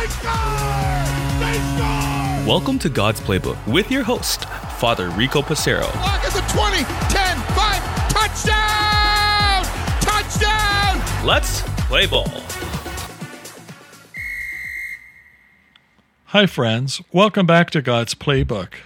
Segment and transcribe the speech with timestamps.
[0.00, 0.32] They score!
[1.40, 2.48] They score!
[2.48, 4.46] Welcome to God's Playbook with your host,
[4.78, 5.94] Father Rico Passero.
[5.96, 9.62] Lock at the 20, 10, 5, touchdown!
[10.00, 11.26] Touchdown!
[11.26, 12.32] Let's play ball.
[16.28, 17.02] Hi, friends.
[17.12, 18.76] Welcome back to God's Playbook.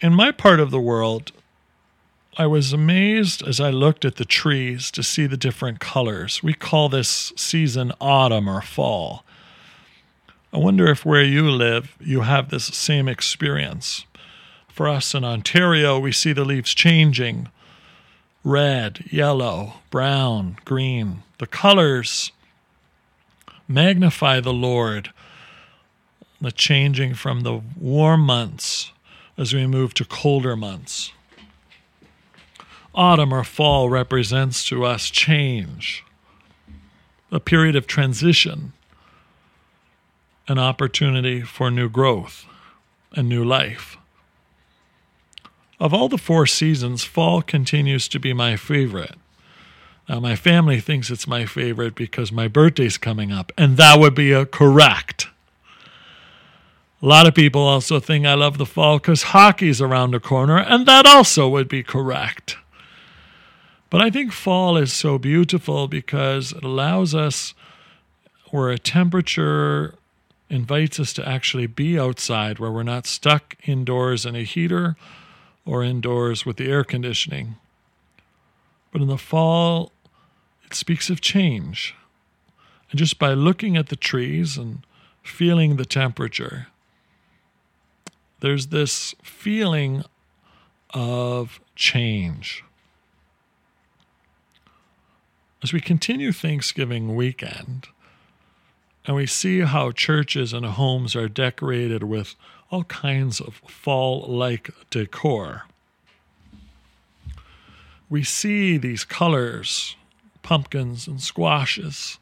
[0.00, 1.32] In my part of the world,
[2.38, 6.44] I was amazed as I looked at the trees to see the different colors.
[6.44, 9.24] We call this season autumn or fall.
[10.52, 14.04] I wonder if where you live, you have this same experience.
[14.68, 17.48] For us in Ontario, we see the leaves changing
[18.42, 21.22] red, yellow, brown, green.
[21.38, 22.32] The colors
[23.68, 25.12] magnify the Lord,
[26.40, 28.92] the changing from the warm months
[29.36, 31.12] as we move to colder months.
[32.94, 36.04] Autumn or fall represents to us change,
[37.30, 38.72] a period of transition,
[40.50, 42.44] an opportunity for new growth
[43.12, 43.96] and new life.
[45.78, 49.14] Of all the four seasons, fall continues to be my favorite.
[50.08, 54.16] Now, my family thinks it's my favorite because my birthday's coming up, and that would
[54.16, 55.28] be a correct.
[57.00, 60.58] A lot of people also think I love the fall because hockey's around the corner,
[60.58, 62.56] and that also would be correct.
[63.88, 67.54] But I think fall is so beautiful because it allows us
[68.50, 69.94] where a temperature
[70.50, 74.96] invites us to actually be outside, where we're not stuck indoors in a heater
[75.64, 77.54] or indoors with the air conditioning.
[78.92, 79.92] But in the fall,
[80.64, 81.94] it speaks of change.
[82.90, 84.84] And just by looking at the trees and
[85.22, 86.66] feeling the temperature,
[88.40, 90.02] there's this feeling
[90.92, 92.64] of change.
[95.62, 97.86] As we continue Thanksgiving weekend,
[99.10, 102.36] and we see how churches and homes are decorated with
[102.70, 105.64] all kinds of fall like decor,
[108.08, 109.96] we see these colors
[110.42, 112.18] pumpkins and squashes.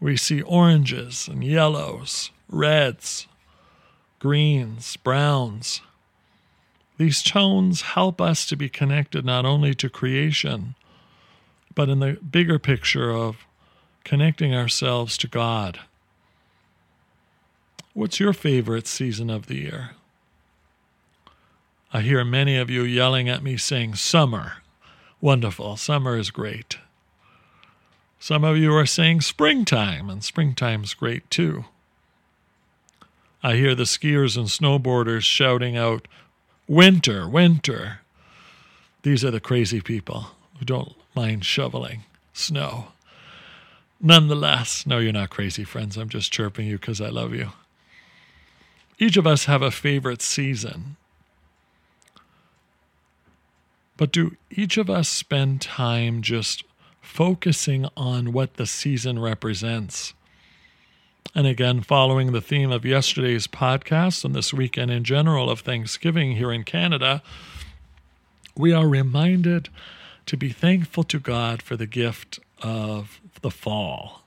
[0.00, 3.26] We see oranges and yellows, reds,
[4.20, 5.82] greens, browns.
[6.96, 10.76] These tones help us to be connected not only to creation,
[11.74, 13.44] but in the bigger picture of
[14.04, 15.80] connecting ourselves to God.
[17.94, 19.90] What's your favorite season of the year?
[21.92, 24.54] I hear many of you yelling at me saying summer.
[25.20, 25.76] Wonderful.
[25.76, 26.78] Summer is great.
[28.18, 31.66] Some of you are saying springtime, and springtime's great too.
[33.42, 36.08] I hear the skiers and snowboarders shouting out,
[36.66, 38.00] Winter, winter.
[39.02, 40.28] These are the crazy people
[40.58, 42.93] who don't mind shoveling snow.
[44.06, 45.96] Nonetheless, no, you're not crazy, friends.
[45.96, 47.52] I'm just chirping you because I love you.
[48.98, 50.96] Each of us have a favorite season.
[53.96, 56.64] But do each of us spend time just
[57.00, 60.12] focusing on what the season represents?
[61.34, 66.36] And again, following the theme of yesterday's podcast and this weekend in general of Thanksgiving
[66.36, 67.22] here in Canada,
[68.54, 69.70] we are reminded
[70.26, 74.22] to be thankful to God for the gift of the fall,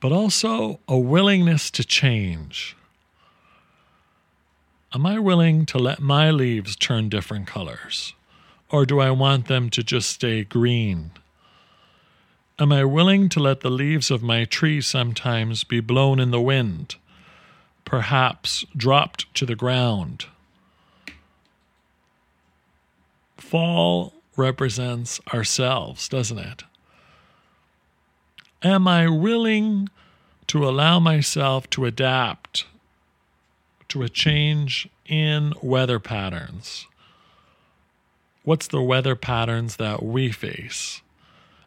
[0.00, 2.76] but also a willingness to change.
[4.94, 8.12] Am I willing to let my leaves turn different colors?
[8.68, 11.12] Or do I want them to just stay green?
[12.58, 16.40] Am I willing to let the leaves of my tree sometimes be blown in the
[16.40, 16.96] wind,
[17.86, 20.26] perhaps dropped to the ground?
[23.38, 26.64] Fall represents ourselves, doesn't it?
[28.62, 29.88] Am I willing
[30.46, 32.66] to allow myself to adapt
[33.88, 36.86] to a change in weather patterns?
[38.44, 41.02] What's the weather patterns that we face?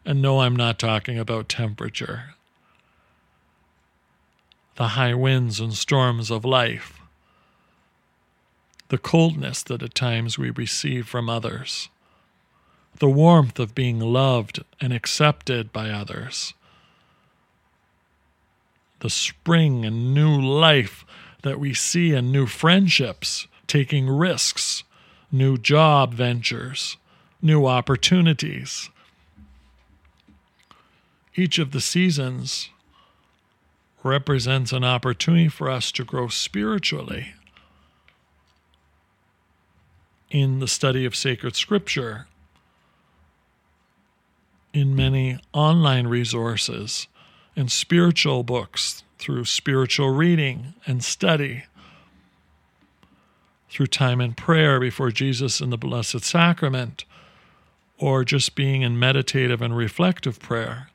[0.04, 2.34] And no, I'm not talking about temperature.
[4.76, 6.96] The high winds and storms of life
[8.88, 11.88] the coldness that at times we receive from others,
[12.98, 16.54] the warmth of being loved and accepted by others,
[19.00, 21.04] the spring and new life
[21.42, 24.84] that we see in new friendships, taking risks,
[25.30, 26.96] new job ventures,
[27.42, 28.88] new opportunities.
[31.34, 32.70] Each of the seasons
[34.02, 37.34] represents an opportunity for us to grow spiritually
[40.30, 42.26] in the study of sacred scripture,
[44.72, 47.06] in many online resources,
[47.56, 51.64] and spiritual books, through spiritual reading and study,
[53.70, 57.04] through time in prayer before Jesus in the Blessed Sacrament,
[57.98, 60.90] or just being in meditative and reflective prayer,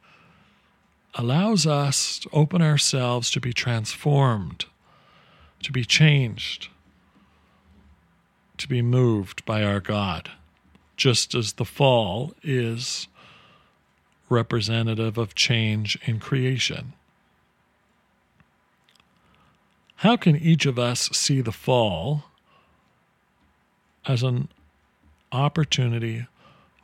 [1.15, 4.65] allows us to open ourselves to be transformed,
[5.63, 6.69] to be changed,
[8.57, 10.29] to be moved by our God,
[10.95, 13.07] just as the fall is
[14.31, 16.93] representative of change in creation.
[19.97, 22.23] How can each of us see the fall
[24.07, 24.49] as an
[25.31, 26.25] opportunity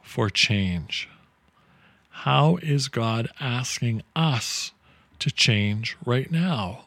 [0.04, 1.10] for change?
[2.10, 4.72] How is God asking us
[5.20, 6.86] to change right now,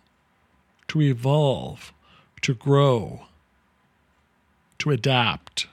[0.89, 1.93] to evolve,
[2.43, 3.27] to grow,
[4.79, 5.67] to adapt?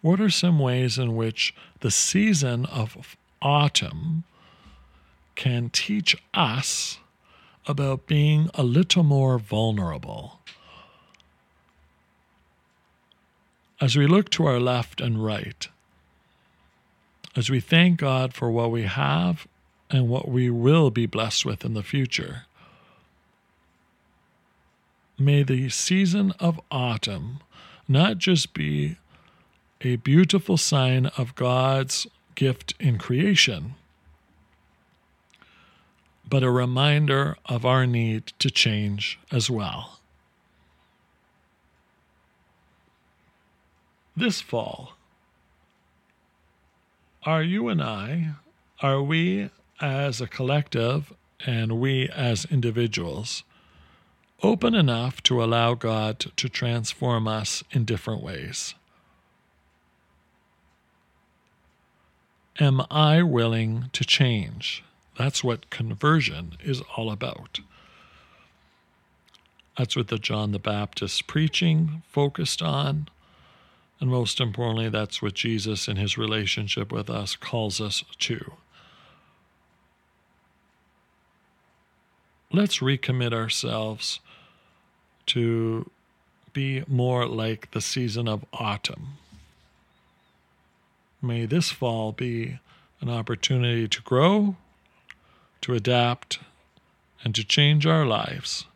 [0.00, 4.24] What are some ways in which the season of autumn
[5.34, 6.98] can teach us
[7.66, 10.40] about being a little more vulnerable?
[13.80, 15.68] As we look to our left and right,
[17.36, 19.46] as we thank God for what we have
[19.90, 22.42] and what we will be blessed with in the future,
[25.18, 27.40] may the season of autumn
[27.86, 28.96] not just be
[29.80, 33.74] a beautiful sign of God's gift in creation,
[36.28, 40.00] but a reminder of our need to change as well.
[44.16, 44.94] This fall,
[47.22, 48.32] are you and I,
[48.82, 51.12] are we as a collective
[51.46, 53.44] and we as individuals
[54.42, 58.74] open enough to allow God to transform us in different ways?
[62.60, 64.82] Am I willing to change?
[65.16, 67.60] That's what conversion is all about.
[69.76, 73.08] That's what the John the Baptist preaching focused on.
[74.00, 78.54] And most importantly, that's what Jesus in his relationship with us calls us to.
[82.52, 84.18] Let's recommit ourselves
[85.26, 85.90] to
[86.52, 89.18] be more like the season of autumn.
[91.20, 92.58] May this fall be
[93.00, 94.56] an opportunity to grow,
[95.62, 96.38] to adapt,
[97.24, 98.66] and to change our lives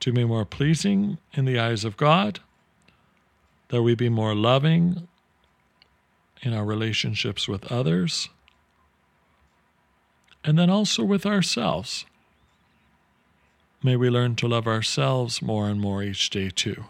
[0.00, 2.40] to be more pleasing in the eyes of God,
[3.68, 5.08] that we be more loving
[6.42, 8.28] in our relationships with others,
[10.44, 12.06] and then also with ourselves.
[13.82, 16.84] May we learn to love ourselves more and more each day, too.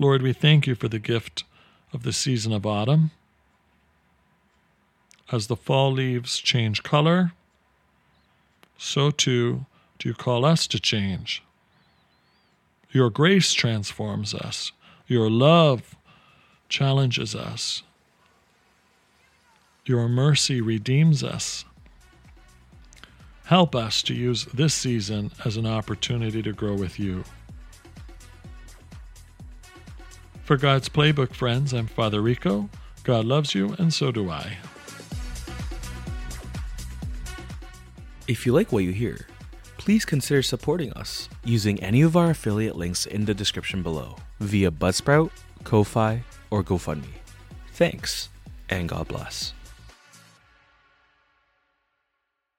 [0.00, 1.44] Lord, we thank you for the gift
[1.92, 3.10] of the season of autumn.
[5.30, 7.32] As the fall leaves change color,
[8.78, 9.66] so too
[9.98, 11.42] do you call us to change.
[12.90, 14.72] Your grace transforms us,
[15.06, 15.94] your love
[16.70, 17.82] challenges us,
[19.84, 21.66] your mercy redeems us.
[23.44, 27.22] Help us to use this season as an opportunity to grow with you.
[30.50, 32.68] For God's Playbook friends, I'm Father Rico.
[33.04, 34.58] God loves you, and so do I.
[38.26, 39.28] If you like what you hear,
[39.78, 44.72] please consider supporting us using any of our affiliate links in the description below via
[44.72, 45.30] Buzzsprout,
[45.62, 47.20] Ko-Fi, or GoFundMe.
[47.74, 48.28] Thanks,
[48.68, 49.54] and God bless.